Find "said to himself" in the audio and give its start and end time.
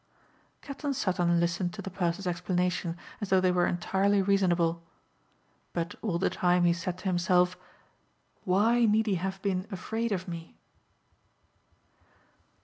6.73-7.55